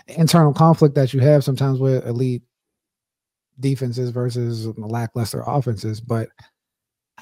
[0.07, 2.43] internal conflict that you have sometimes with elite
[3.61, 6.01] defenses versus lackluster offenses.
[6.01, 6.31] But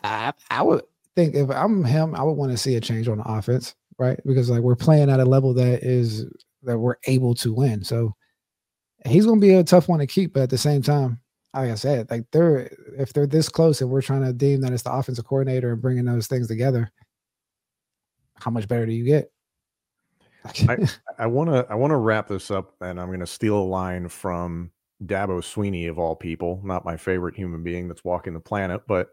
[0.04, 0.82] I, I would
[1.16, 4.18] think if I'm him, I would want to see a change on the offense, right?
[4.26, 6.26] Because like we're playing at a level that is
[6.62, 7.84] that we're able to win.
[7.84, 8.14] So
[9.06, 11.20] he's going to be a tough one to keep, but at the same time,
[11.52, 14.72] like I said, like they're if they're this close and we're trying to deem that
[14.72, 16.90] it's the offensive coordinator and bringing those things together,
[18.34, 19.30] how much better do you get?
[21.18, 23.62] I want to I want to wrap this up, and I'm going to steal a
[23.62, 24.70] line from
[25.04, 29.10] Dabo Swinney of all people, not my favorite human being that's walking the planet, but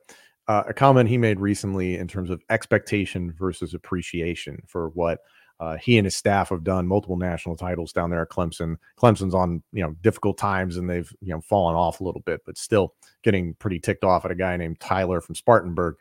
[0.52, 5.20] uh, a comment he made recently in terms of expectation versus appreciation for what
[5.62, 8.76] uh, he and his staff have done multiple national titles down there at Clemson.
[8.98, 12.42] Clemson's on you know difficult times and they've you know fallen off a little bit,
[12.46, 15.96] but still getting pretty ticked off at a guy named Tyler from Spartanburg.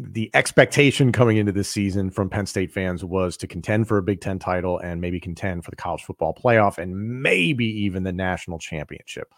[0.00, 4.02] The expectation coming into this season from Penn State fans was to contend for a
[4.02, 8.12] Big Ten title and maybe contend for the college football playoff and maybe even the
[8.12, 9.32] national championship.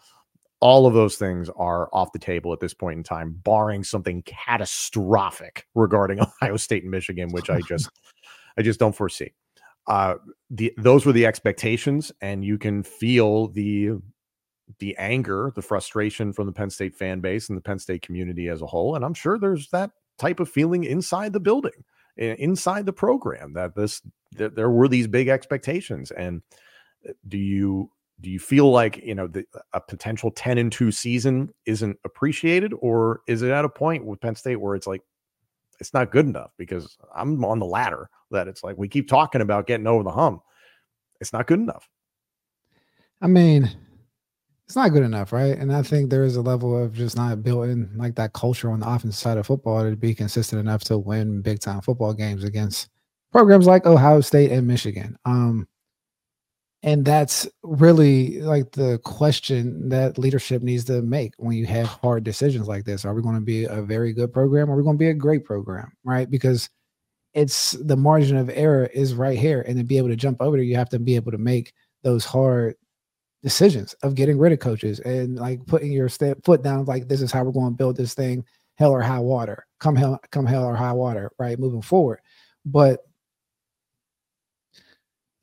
[0.63, 4.21] All of those things are off the table at this point in time, barring something
[4.23, 7.89] catastrophic regarding Ohio State and Michigan, which I just
[8.57, 9.33] I just don't foresee.
[9.87, 10.15] Uh,
[10.49, 13.91] the those were the expectations, and you can feel the
[14.79, 18.47] the anger, the frustration from the Penn State fan base and the Penn State community
[18.47, 18.95] as a whole.
[18.95, 21.83] And I'm sure there's that type of feeling inside the building,
[22.15, 24.01] inside the program that this
[24.37, 26.11] that there were these big expectations.
[26.11, 26.41] And
[27.05, 27.91] uh, do you
[28.23, 32.73] do you feel like you know the, a potential 10 and 2 season isn't appreciated
[32.79, 35.01] or is it at a point with penn state where it's like
[35.79, 39.41] it's not good enough because I'm on the ladder that it's like we keep talking
[39.41, 40.41] about getting over the hump.
[41.19, 41.89] It's not good enough.
[43.21, 43.69] I mean,
[44.65, 45.57] it's not good enough, right?
[45.57, 48.79] And I think there is a level of just not building like that culture on
[48.79, 52.43] the offensive side of football to be consistent enough to win big time football games
[52.43, 52.89] against
[53.31, 55.17] programs like Ohio State and Michigan.
[55.25, 55.67] Um,
[56.83, 62.25] And that's really like the question that leadership needs to make when you have hard
[62.25, 63.05] decisions like this.
[63.05, 64.69] Are we going to be a very good program?
[64.69, 65.93] Or are we going to be a great program?
[66.03, 66.29] Right.
[66.29, 66.69] Because
[67.33, 69.61] it's the margin of error is right here.
[69.61, 71.73] And to be able to jump over there, you have to be able to make
[72.03, 72.75] those hard
[73.43, 77.21] decisions of getting rid of coaches and like putting your step foot down like this
[77.21, 78.43] is how we're going to build this thing
[78.77, 82.19] hell or high water come hell come hell or high water right moving forward
[82.65, 83.01] but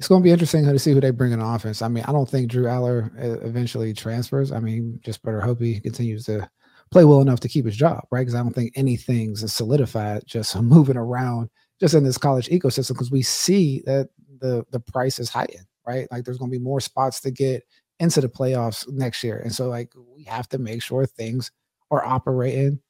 [0.00, 1.82] it's going to be interesting to see who they bring in offense.
[1.82, 4.50] I mean, I don't think Drew Allar uh, eventually transfers.
[4.50, 6.48] I mean, just better hope he continues to
[6.90, 8.22] play well enough to keep his job, right?
[8.22, 13.10] Because I don't think anything's solidified just moving around just in this college ecosystem because
[13.10, 14.08] we see that
[14.40, 16.10] the the price is heightened, right?
[16.10, 17.62] Like there's going to be more spots to get
[17.98, 21.52] into the playoffs next year, and so like we have to make sure things
[21.90, 22.80] are operating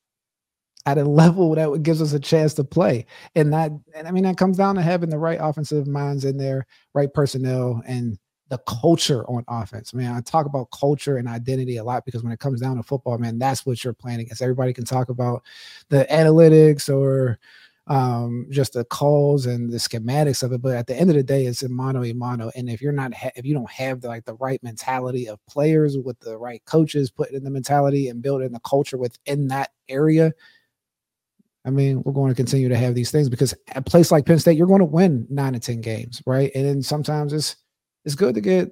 [0.87, 3.07] at a level that gives us a chance to play.
[3.35, 6.37] And that, and I mean, that comes down to having the right offensive minds in
[6.37, 8.19] there, right personnel, and
[8.51, 9.95] the culture on offense.
[9.95, 12.83] Man, I talk about culture and identity a lot because when it comes down to
[12.83, 14.43] football, man, that's what you're playing against.
[14.43, 15.45] Everybody can talk about
[15.89, 17.39] the analytics or
[17.87, 21.23] um, just the calls and the schematics of it, but at the end of the
[21.23, 22.51] day, it's a mano a mano.
[22.55, 25.45] And if you're not, ha- if you don't have the, like the right mentality of
[25.47, 29.71] players with the right coaches, putting in the mentality and building the culture within that
[29.89, 30.33] area,
[31.65, 34.39] I mean, we're going to continue to have these things because a place like Penn
[34.39, 36.51] State, you're going to win nine to ten games, right?
[36.55, 37.57] And then sometimes it's
[38.05, 38.71] it's good to get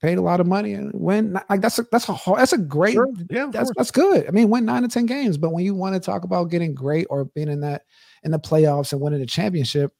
[0.00, 1.38] paid a lot of money and win.
[1.50, 3.08] Like that's a that's a that's a great sure.
[3.28, 4.26] yeah that's that's good.
[4.28, 6.74] I mean, win nine to ten games, but when you want to talk about getting
[6.74, 7.82] great or being in that
[8.22, 9.92] in the playoffs and winning the championship,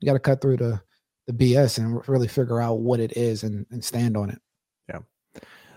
[0.00, 0.80] you got to cut through the
[1.26, 4.40] the BS and really figure out what it is and, and stand on it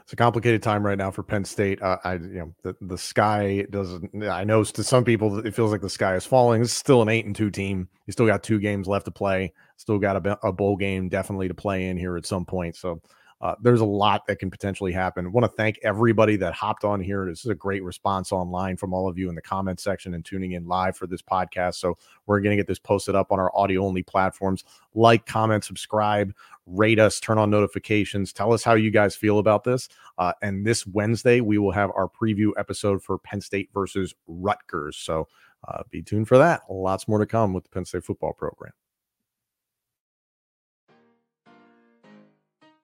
[0.10, 1.80] it's a complicated time right now for Penn State.
[1.84, 4.24] Uh, I, you know, the, the sky doesn't.
[4.24, 6.64] I know to some people it feels like the sky is falling.
[6.64, 7.88] It's still an eight and two team.
[8.08, 9.54] You still got two games left to play.
[9.78, 12.76] Still got a, a bowl game definitely to play in here at some point.
[12.76, 13.00] So
[13.42, 15.26] uh, there's a lot that can potentially happen.
[15.26, 17.26] I want to thank everybody that hopped on here.
[17.26, 20.26] This is a great response online from all of you in the comment section and
[20.26, 21.76] tuning in live for this podcast.
[21.76, 24.66] So we're going to get this posted up on our audio only platforms.
[24.94, 26.34] Like, comment, subscribe,
[26.70, 28.32] rate us, turn on notifications.
[28.32, 29.90] Tell us how you guys feel about this.
[30.18, 34.98] Uh, and this Wednesday, we will have our preview episode for Penn State versus Rutgers.
[34.98, 35.28] So
[35.68, 36.62] uh, be tuned for that.
[36.70, 38.72] Lots more to come with the Penn State football program.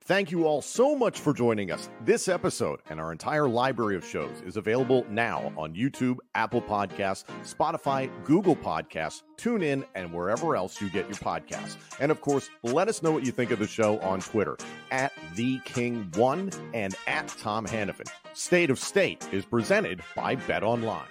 [0.06, 1.88] Thank you all so much for joining us.
[2.04, 7.24] This episode and our entire library of shows is available now on YouTube, Apple Podcasts,
[7.42, 11.76] Spotify, Google Podcasts, TuneIn, and wherever else you get your podcasts.
[11.98, 14.56] And of course, let us know what you think of the show on Twitter
[14.92, 18.06] at The King One and at Tom Hannafin.
[18.32, 21.02] State of State is presented by Bet Online.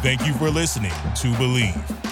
[0.00, 2.11] Thank you for listening to Bleav.